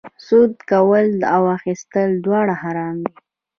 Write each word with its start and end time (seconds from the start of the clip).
سود 0.25 0.53
کول 0.71 1.09
او 1.35 1.43
اخیستل 1.57 2.09
دواړه 2.25 2.53
حرام 2.61 2.95
دي 3.05 3.13